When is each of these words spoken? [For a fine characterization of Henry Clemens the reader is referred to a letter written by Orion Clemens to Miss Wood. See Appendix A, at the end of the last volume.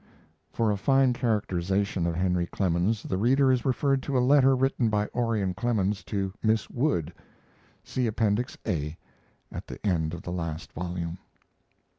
[For 0.51 0.71
a 0.71 0.77
fine 0.77 1.13
characterization 1.13 2.07
of 2.07 2.15
Henry 2.15 2.47
Clemens 2.47 3.03
the 3.03 3.19
reader 3.19 3.51
is 3.51 3.65
referred 3.65 4.01
to 4.01 4.17
a 4.17 4.17
letter 4.27 4.55
written 4.55 4.89
by 4.89 5.07
Orion 5.13 5.53
Clemens 5.53 6.03
to 6.05 6.33
Miss 6.41 6.67
Wood. 6.71 7.13
See 7.83 8.07
Appendix 8.07 8.57
A, 8.65 8.97
at 9.51 9.67
the 9.67 9.79
end 9.85 10.15
of 10.15 10.23
the 10.23 10.31
last 10.31 10.73
volume. 10.73 11.19